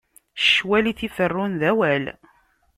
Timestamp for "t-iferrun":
0.97-1.53